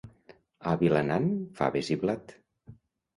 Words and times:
A 0.69 0.71
Vilanant, 0.83 1.27
faves 1.59 1.91
i 1.97 1.99
blat. 2.05 2.33